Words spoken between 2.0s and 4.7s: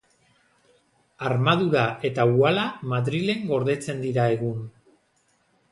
eta uhala Madrilen gordetzen dira egun.